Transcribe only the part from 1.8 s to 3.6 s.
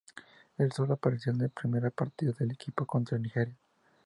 partido del equipo contra Nigeria.